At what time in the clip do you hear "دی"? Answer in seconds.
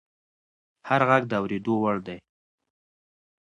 2.07-2.17